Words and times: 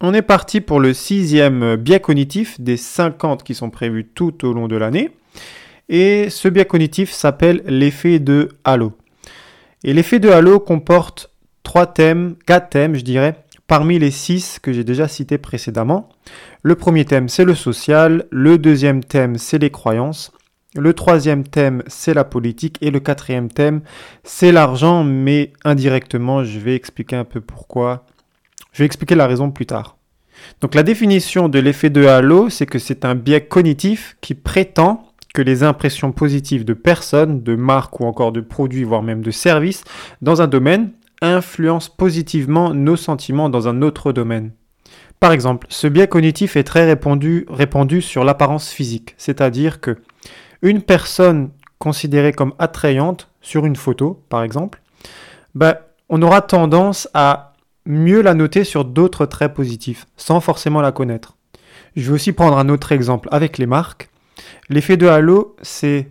On 0.00 0.14
est 0.14 0.22
parti 0.22 0.60
pour 0.60 0.78
le 0.78 0.94
sixième 0.94 1.74
biais 1.74 1.98
cognitif 1.98 2.60
des 2.60 2.76
50 2.76 3.42
qui 3.42 3.56
sont 3.56 3.68
prévus 3.68 4.06
tout 4.06 4.46
au 4.46 4.52
long 4.52 4.68
de 4.68 4.76
l'année. 4.76 5.10
Et 5.88 6.30
ce 6.30 6.46
biais 6.46 6.66
cognitif 6.66 7.10
s'appelle 7.10 7.62
l'effet 7.66 8.20
de 8.20 8.50
halo. 8.62 8.92
Et 9.82 9.92
l'effet 9.92 10.20
de 10.20 10.28
halo 10.28 10.60
comporte 10.60 11.32
trois 11.64 11.86
thèmes, 11.86 12.36
quatre 12.46 12.70
thèmes, 12.70 12.94
je 12.94 13.02
dirais, 13.02 13.42
parmi 13.66 13.98
les 13.98 14.12
six 14.12 14.60
que 14.60 14.72
j'ai 14.72 14.84
déjà 14.84 15.08
cités 15.08 15.36
précédemment. 15.36 16.08
Le 16.62 16.76
premier 16.76 17.04
thème, 17.04 17.28
c'est 17.28 17.44
le 17.44 17.56
social. 17.56 18.26
Le 18.30 18.56
deuxième 18.56 19.02
thème, 19.02 19.36
c'est 19.36 19.58
les 19.58 19.70
croyances. 19.70 20.30
Le 20.76 20.94
troisième 20.94 21.42
thème, 21.42 21.82
c'est 21.88 22.14
la 22.14 22.24
politique. 22.24 22.78
Et 22.82 22.92
le 22.92 23.00
quatrième 23.00 23.50
thème, 23.50 23.80
c'est 24.22 24.52
l'argent, 24.52 25.02
mais 25.02 25.52
indirectement, 25.64 26.44
je 26.44 26.60
vais 26.60 26.76
expliquer 26.76 27.16
un 27.16 27.24
peu 27.24 27.40
pourquoi. 27.40 28.06
Je 28.78 28.84
vais 28.84 28.86
expliquer 28.86 29.16
la 29.16 29.26
raison 29.26 29.50
plus 29.50 29.66
tard. 29.66 29.96
Donc 30.60 30.76
la 30.76 30.84
définition 30.84 31.48
de 31.48 31.58
l'effet 31.58 31.90
de 31.90 32.06
halo, 32.06 32.48
c'est 32.48 32.64
que 32.64 32.78
c'est 32.78 33.04
un 33.04 33.16
biais 33.16 33.40
cognitif 33.40 34.16
qui 34.20 34.34
prétend 34.34 35.04
que 35.34 35.42
les 35.42 35.64
impressions 35.64 36.12
positives 36.12 36.64
de 36.64 36.74
personnes, 36.74 37.42
de 37.42 37.56
marques 37.56 37.98
ou 37.98 38.04
encore 38.04 38.30
de 38.30 38.40
produits, 38.40 38.84
voire 38.84 39.02
même 39.02 39.20
de 39.20 39.32
services, 39.32 39.82
dans 40.22 40.42
un 40.42 40.46
domaine, 40.46 40.92
influencent 41.22 41.90
positivement 41.96 42.72
nos 42.72 42.94
sentiments 42.94 43.48
dans 43.48 43.66
un 43.66 43.82
autre 43.82 44.12
domaine. 44.12 44.52
Par 45.18 45.32
exemple, 45.32 45.66
ce 45.70 45.88
biais 45.88 46.06
cognitif 46.06 46.56
est 46.56 46.62
très 46.62 46.88
répandu, 46.88 48.00
sur 48.00 48.22
l'apparence 48.22 48.70
physique, 48.70 49.16
c'est-à-dire 49.18 49.80
que 49.80 49.98
une 50.62 50.82
personne 50.82 51.50
considérée 51.80 52.32
comme 52.32 52.54
attrayante 52.60 53.28
sur 53.40 53.66
une 53.66 53.74
photo, 53.74 54.22
par 54.28 54.44
exemple, 54.44 54.80
ben, 55.56 55.74
on 56.08 56.22
aura 56.22 56.42
tendance 56.42 57.08
à 57.12 57.47
mieux 57.88 58.22
la 58.22 58.34
noter 58.34 58.62
sur 58.62 58.84
d'autres 58.84 59.26
traits 59.26 59.54
positifs, 59.54 60.06
sans 60.16 60.40
forcément 60.40 60.80
la 60.80 60.92
connaître. 60.92 61.36
Je 61.96 62.08
vais 62.08 62.14
aussi 62.14 62.32
prendre 62.32 62.58
un 62.58 62.68
autre 62.68 62.92
exemple 62.92 63.28
avec 63.32 63.58
les 63.58 63.66
marques. 63.66 64.10
L'effet 64.68 64.96
de 64.96 65.08
halo, 65.08 65.56
c'est 65.62 66.10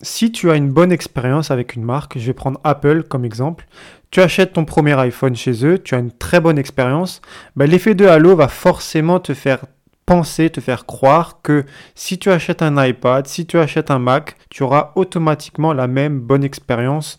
si 0.00 0.30
tu 0.30 0.50
as 0.50 0.54
une 0.54 0.70
bonne 0.70 0.92
expérience 0.92 1.50
avec 1.50 1.74
une 1.74 1.82
marque, 1.82 2.18
je 2.18 2.26
vais 2.26 2.34
prendre 2.34 2.60
Apple 2.62 3.02
comme 3.02 3.24
exemple, 3.24 3.66
tu 4.10 4.20
achètes 4.20 4.52
ton 4.52 4.64
premier 4.64 4.92
iPhone 5.00 5.34
chez 5.34 5.66
eux, 5.66 5.78
tu 5.78 5.94
as 5.94 5.98
une 5.98 6.12
très 6.12 6.40
bonne 6.40 6.58
expérience, 6.58 7.20
ben, 7.56 7.68
l'effet 7.68 7.94
de 7.94 8.06
halo 8.06 8.36
va 8.36 8.46
forcément 8.46 9.18
te 9.18 9.34
faire 9.34 9.64
penser, 10.06 10.50
te 10.50 10.60
faire 10.60 10.86
croire 10.86 11.40
que 11.42 11.64
si 11.94 12.18
tu 12.18 12.30
achètes 12.30 12.62
un 12.62 12.82
iPad, 12.82 13.26
si 13.26 13.44
tu 13.44 13.58
achètes 13.58 13.90
un 13.90 13.98
Mac, 13.98 14.36
tu 14.50 14.62
auras 14.62 14.92
automatiquement 14.94 15.72
la 15.72 15.86
même 15.86 16.20
bonne 16.20 16.44
expérience 16.44 17.18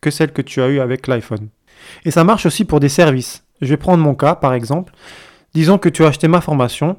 que 0.00 0.10
celle 0.10 0.32
que 0.32 0.42
tu 0.42 0.60
as 0.60 0.68
eue 0.68 0.80
avec 0.80 1.06
l'iPhone. 1.06 1.48
Et 2.04 2.10
ça 2.10 2.24
marche 2.24 2.46
aussi 2.46 2.64
pour 2.64 2.80
des 2.80 2.88
services. 2.88 3.44
Je 3.60 3.68
vais 3.68 3.76
prendre 3.76 4.02
mon 4.02 4.14
cas 4.14 4.34
par 4.34 4.54
exemple. 4.54 4.92
Disons 5.54 5.78
que 5.78 5.88
tu 5.88 6.04
as 6.04 6.08
acheté 6.08 6.28
ma 6.28 6.40
formation, 6.40 6.96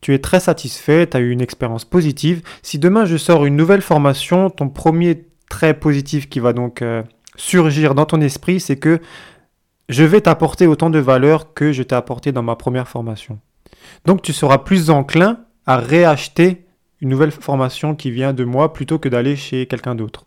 tu 0.00 0.12
es 0.12 0.18
très 0.18 0.40
satisfait, 0.40 1.06
tu 1.06 1.16
as 1.16 1.20
eu 1.20 1.30
une 1.30 1.40
expérience 1.40 1.84
positive. 1.84 2.42
Si 2.62 2.78
demain 2.78 3.04
je 3.06 3.16
sors 3.16 3.46
une 3.46 3.56
nouvelle 3.56 3.80
formation, 3.82 4.50
ton 4.50 4.68
premier 4.68 5.24
trait 5.48 5.74
positif 5.74 6.28
qui 6.28 6.40
va 6.40 6.52
donc 6.52 6.82
euh, 6.82 7.02
surgir 7.36 7.94
dans 7.94 8.04
ton 8.04 8.20
esprit, 8.20 8.60
c'est 8.60 8.76
que 8.76 9.00
je 9.88 10.04
vais 10.04 10.20
t'apporter 10.20 10.66
autant 10.66 10.90
de 10.90 10.98
valeur 10.98 11.54
que 11.54 11.72
je 11.72 11.82
t'ai 11.82 11.94
apporté 11.94 12.32
dans 12.32 12.42
ma 12.42 12.56
première 12.56 12.88
formation. 12.88 13.38
Donc 14.04 14.22
tu 14.22 14.32
seras 14.32 14.58
plus 14.58 14.90
enclin 14.90 15.40
à 15.66 15.76
réacheter 15.76 16.66
une 17.00 17.10
nouvelle 17.10 17.30
formation 17.30 17.94
qui 17.94 18.10
vient 18.10 18.32
de 18.32 18.44
moi 18.44 18.72
plutôt 18.72 18.98
que 18.98 19.08
d'aller 19.08 19.36
chez 19.36 19.66
quelqu'un 19.66 19.94
d'autre. 19.94 20.26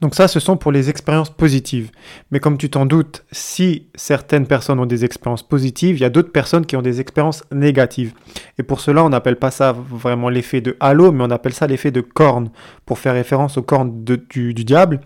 Donc 0.00 0.14
ça, 0.14 0.28
ce 0.28 0.40
sont 0.40 0.56
pour 0.56 0.72
les 0.72 0.90
expériences 0.90 1.30
positives. 1.30 1.90
Mais 2.30 2.40
comme 2.40 2.58
tu 2.58 2.70
t'en 2.70 2.86
doutes, 2.86 3.24
si 3.32 3.88
certaines 3.94 4.46
personnes 4.46 4.78
ont 4.78 4.86
des 4.86 5.04
expériences 5.04 5.42
positives, 5.42 5.96
il 5.96 6.00
y 6.00 6.04
a 6.04 6.10
d'autres 6.10 6.32
personnes 6.32 6.66
qui 6.66 6.76
ont 6.76 6.82
des 6.82 7.00
expériences 7.00 7.44
négatives. 7.52 8.12
Et 8.58 8.62
pour 8.62 8.80
cela, 8.80 9.04
on 9.04 9.08
n'appelle 9.08 9.36
pas 9.36 9.50
ça 9.50 9.72
vraiment 9.72 10.28
l'effet 10.28 10.60
de 10.60 10.76
halo, 10.80 11.12
mais 11.12 11.24
on 11.24 11.30
appelle 11.30 11.54
ça 11.54 11.66
l'effet 11.66 11.90
de 11.90 12.00
corne, 12.00 12.50
pour 12.84 12.98
faire 12.98 13.14
référence 13.14 13.56
aux 13.56 13.62
cornes 13.62 14.04
du, 14.04 14.54
diable. 14.54 15.00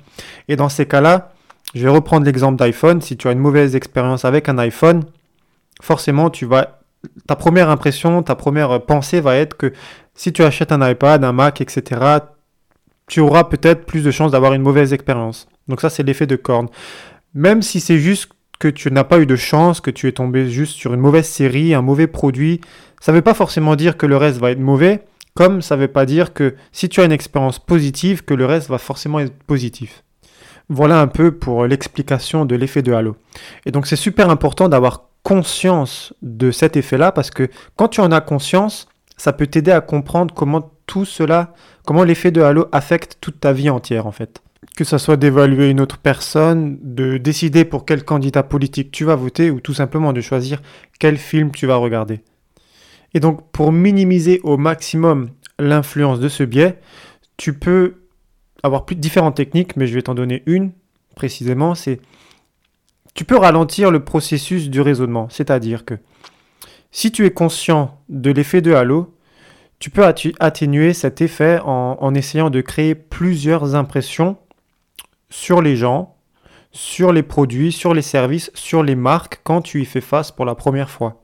Et 0.48 0.56
dans 0.56 0.69
ces 0.69 0.86
cas-là, 0.86 1.32
je 1.75 1.82
vais 1.82 1.91
reprendre 1.91 2.26
l'exemple 2.26 2.59
d'iPhone. 2.59 3.00
Si 3.00 3.16
tu 3.16 3.28
as 3.28 3.32
une 3.32 3.38
mauvaise 3.38 3.76
expérience 3.76 4.25
avec 4.25 4.48
un 4.48 4.59
iPhone, 4.59 5.04
forcément, 5.80 6.30
ta 7.26 7.36
première 7.36 7.70
impression, 7.70 8.22
ta 8.22 8.34
première 8.34 8.84
pensée 8.84 9.20
va 9.20 9.36
être 9.36 9.56
que 9.56 9.72
si 10.14 10.32
tu 10.32 10.42
achètes 10.42 10.72
un 10.72 10.86
iPad, 10.88 11.25
un 11.25 11.32
Mac, 11.32 11.60
etc., 11.60 12.20
tu 13.10 13.19
auras 13.19 13.43
peut-être 13.43 13.87
plus 13.87 14.04
de 14.04 14.12
chances 14.12 14.31
d'avoir 14.31 14.54
une 14.54 14.62
mauvaise 14.62 14.93
expérience. 14.93 15.48
Donc 15.66 15.81
ça, 15.81 15.91
c'est 15.91 16.04
l'effet 16.04 16.28
de 16.28 16.37
corne. 16.37 16.69
Même 17.34 17.60
si 17.60 17.81
c'est 17.81 17.98
juste 17.98 18.31
que 18.60 18.69
tu 18.69 18.88
n'as 18.93 19.03
pas 19.03 19.19
eu 19.19 19.26
de 19.26 19.34
chance, 19.34 19.81
que 19.81 19.91
tu 19.91 20.06
es 20.06 20.12
tombé 20.12 20.48
juste 20.48 20.75
sur 20.75 20.94
une 20.94 21.00
mauvaise 21.00 21.26
série, 21.26 21.75
un 21.75 21.82
mauvais 21.82 22.06
produit, 22.06 22.60
ça 23.00 23.10
ne 23.10 23.16
veut 23.16 23.22
pas 23.22 23.34
forcément 23.34 23.75
dire 23.75 23.97
que 23.97 24.06
le 24.06 24.16
reste 24.16 24.38
va 24.38 24.53
être 24.53 24.60
mauvais, 24.60 25.03
comme 25.34 25.60
ça 25.60 25.75
ne 25.75 25.81
veut 25.81 25.88
pas 25.88 26.06
dire 26.06 26.32
que 26.32 26.54
si 26.71 26.88
tu 26.88 27.00
as 27.00 27.04
une 27.04 27.10
expérience 27.10 27.59
positive, 27.59 28.25
que 28.25 28.34
le 28.34 28.47
reste 28.47 28.69
va 28.69 28.78
forcément 28.78 29.19
être 29.19 29.34
positif. 29.42 30.04
Voilà 30.69 31.00
un 31.00 31.09
peu 31.09 31.32
pour 31.32 31.66
l'explication 31.66 32.44
de 32.44 32.54
l'effet 32.54 32.82
de 32.82 32.92
halo. 32.92 33.16
Et 33.66 33.72
donc 33.72 33.88
c'est 33.88 33.97
super 33.97 34.31
important 34.31 34.69
d'avoir 34.69 35.09
conscience 35.25 36.15
de 36.22 36.53
cet 36.53 36.77
effet-là 36.77 37.10
parce 37.10 37.32
que 37.32 37.50
quand 37.75 37.88
tu 37.88 38.00
en 38.00 38.12
as 38.12 38.21
conscience, 38.21 38.87
ça 39.20 39.34
peut 39.34 39.47
t'aider 39.47 39.70
à 39.70 39.82
comprendre 39.82 40.34
comment 40.34 40.72
tout 40.86 41.04
cela, 41.04 41.53
comment 41.84 42.04
l'effet 42.04 42.31
de 42.31 42.41
halo 42.41 42.69
affecte 42.72 43.19
toute 43.20 43.38
ta 43.38 43.53
vie 43.53 43.69
entière 43.69 44.06
en 44.06 44.12
fait. 44.12 44.42
Que 44.78 44.84
ce 44.84 44.97
soit 44.97 45.19
d'évaluer 45.19 45.69
une 45.69 45.82
autre 45.82 45.98
personne, 45.98 46.78
de 46.81 47.19
décider 47.19 47.66
pour 47.66 47.84
quel 47.84 48.03
candidat 48.03 48.42
politique 48.42 48.91
tu 48.91 49.04
vas 49.04 49.16
voter 49.16 49.50
ou 49.50 49.60
tout 49.60 49.75
simplement 49.75 50.14
de 50.14 50.22
choisir 50.22 50.62
quel 50.98 51.19
film 51.19 51.50
tu 51.50 51.66
vas 51.66 51.76
regarder. 51.76 52.22
Et 53.12 53.20
donc 53.20 53.50
pour 53.53 53.72
minimiser 53.72 54.41
au 54.42 54.56
maximum 54.56 55.28
l'influence 55.59 56.19
de 56.19 56.30
ce 56.30 56.42
biais, 56.42 56.80
tu 57.36 57.53
peux 57.53 57.97
avoir 58.62 58.86
plus 58.86 58.97
différentes 58.97 59.36
techniques, 59.36 59.76
mais 59.76 59.86
je 59.86 59.94
vais 59.94 60.03
t'en 60.03 60.14
donner 60.14 60.42
une 60.47 60.72
précisément, 61.14 61.75
c'est 61.75 62.00
tu 63.12 63.26
peux 63.26 63.36
ralentir 63.36 63.91
le 63.91 64.03
processus 64.03 64.70
du 64.70 64.80
raisonnement, 64.80 65.28
c'est-à-dire 65.28 65.84
que 65.84 65.98
si 66.90 67.12
tu 67.12 67.24
es 67.24 67.30
conscient 67.30 67.98
de 68.08 68.30
l'effet 68.30 68.60
de 68.60 68.72
halo, 68.72 69.14
tu 69.78 69.90
peux 69.90 70.04
atténuer 70.04 70.92
cet 70.92 71.22
effet 71.22 71.58
en, 71.64 72.14
essayant 72.14 72.50
de 72.50 72.60
créer 72.60 72.94
plusieurs 72.94 73.74
impressions 73.74 74.36
sur 75.30 75.62
les 75.62 75.74
gens, 75.74 76.16
sur 76.70 77.12
les 77.12 77.22
produits, 77.22 77.72
sur 77.72 77.94
les 77.94 78.02
services, 78.02 78.50
sur 78.54 78.82
les 78.82 78.94
marques 78.94 79.40
quand 79.42 79.62
tu 79.62 79.80
y 79.80 79.86
fais 79.86 80.02
face 80.02 80.32
pour 80.32 80.44
la 80.44 80.54
première 80.54 80.90
fois. 80.90 81.22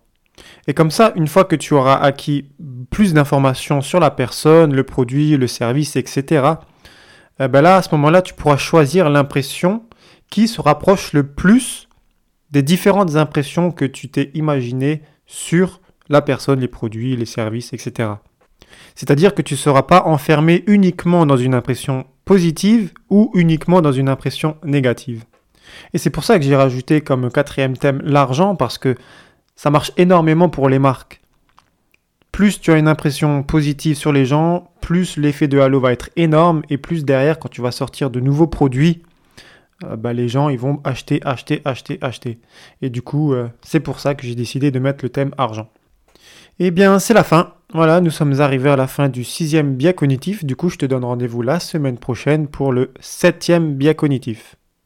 Et 0.67 0.75
comme 0.75 0.91
ça, 0.91 1.13
une 1.17 1.29
fois 1.29 1.45
que 1.45 1.57
tu 1.57 1.75
auras 1.75 1.97
acquis 1.97 2.51
plus 2.91 3.13
d'informations 3.13 3.83
sur 3.83 4.01
la 4.01 4.11
personne, 4.11 4.75
le 4.75 4.85
produit, 4.85 5.37
le 5.37 5.47
service, 5.47 5.97
etc., 5.97 6.53
eh 7.39 7.49
ben 7.49 7.61
là, 7.61 7.77
à 7.77 7.83
ce 7.83 7.95
moment-là, 7.95 8.23
tu 8.23 8.33
pourras 8.33 8.57
choisir 8.57 9.11
l'impression 9.11 9.85
qui 10.31 10.49
se 10.49 10.63
rapproche 10.63 11.13
le 11.13 11.27
plus 11.27 11.89
des 12.51 12.63
différentes 12.63 13.17
impressions 13.17 13.71
que 13.71 13.85
tu 13.85 14.09
t'es 14.09 14.31
imaginées 14.33 15.03
sur 15.27 15.81
la 16.09 16.23
personne, 16.23 16.61
les 16.61 16.69
produits, 16.69 17.17
les 17.17 17.27
services, 17.27 17.73
etc. 17.73 18.11
C'est-à-dire 18.95 19.35
que 19.35 19.43
tu 19.43 19.55
ne 19.55 19.59
seras 19.59 19.83
pas 19.83 20.05
enfermé 20.05 20.65
uniquement 20.67 21.27
dans 21.27 21.37
une 21.37 21.55
impression 21.55 22.07
positive 22.25 22.93
ou 23.11 23.31
uniquement 23.35 23.83
dans 23.83 23.93
une 23.93 24.09
impression 24.09 24.57
négative. 24.65 25.25
Et 25.93 25.99
c'est 25.99 26.11
pour 26.11 26.25
ça 26.25 26.39
que 26.39 26.45
j'ai 26.45 26.57
rajouté 26.57 27.01
comme 27.01 27.31
quatrième 27.31 27.77
thème 27.77 28.01
l'argent, 28.03 28.57
parce 28.57 28.79
que 28.79 28.95
ça 29.55 29.71
marche 29.71 29.93
énormément 29.97 30.49
pour 30.49 30.69
les 30.69 30.79
marques. 30.79 31.21
Plus 32.33 32.61
tu 32.61 32.71
as 32.71 32.77
une 32.77 32.89
impression 32.89 33.43
positive 33.43 33.97
sur 33.97 34.13
les 34.13 34.27
gens, 34.27 34.71
plus 34.81 35.17
l'effet 35.17 35.49
de 35.49 35.59
halo 35.59 35.81
va 35.81 35.93
être 35.93 36.11
énorme, 36.17 36.63
et 36.69 36.77
plus 36.77 37.05
derrière, 37.05 37.39
quand 37.39 37.49
tu 37.49 37.63
vas 37.63 37.73
sortir 37.73 38.11
de 38.11 38.21
nouveaux 38.21 38.47
produits, 38.47 39.03
bah, 39.83 40.13
les 40.13 40.29
gens 40.29 40.49
ils 40.49 40.59
vont 40.59 40.81
acheter, 40.85 41.21
acheter, 41.25 41.61
acheter, 41.65 41.99
acheter. 42.01 42.39
Et 42.83 42.91
du 42.91 43.03
coup, 43.03 43.35
euh, 43.35 43.49
c'est 43.63 43.81
pour 43.81 44.01
ça 44.01 44.15
que 44.15 44.27
j'ai 44.27 44.35
décidé 44.35 44.71
de 44.71 44.79
mettre 44.79 45.05
le 45.05 45.11
thème 45.11 45.33
argent. 45.39 45.69
Eh 46.59 46.71
bien, 46.71 46.99
c'est 46.99 47.15
la 47.15 47.25
fin. 47.25 47.53
Voilà, 47.75 48.01
nous 48.01 48.11
sommes 48.11 48.41
arrivés 48.41 48.71
à 48.71 48.77
la 48.77 48.87
fin 48.87 49.09
du 49.09 49.25
sixième 49.25 49.75
biais 49.75 49.93
cognitif. 49.93 50.45
Du 50.45 50.57
coup, 50.57 50.71
je 50.71 50.79
te 50.79 50.87
donne 50.87 51.05
rendez-vous 51.05 51.43
la 51.43 51.61
semaine 51.61 51.99
prochaine 51.99 52.47
pour 52.47 52.73
le 52.73 52.93
septième 53.01 53.75
biais 53.75 53.95
cognitif. 53.95 54.57